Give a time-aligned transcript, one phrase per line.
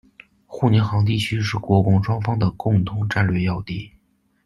[0.47, 3.91] 沪宁杭地区是国共双方的共同战略要地。